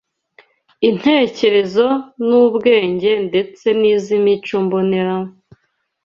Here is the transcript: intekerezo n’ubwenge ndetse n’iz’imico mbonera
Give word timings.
intekerezo 0.89 1.87
n’ubwenge 2.27 3.11
ndetse 3.27 3.65
n’iz’imico 3.79 4.53
mbonera 4.65 5.15